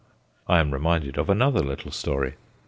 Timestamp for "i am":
0.47-0.71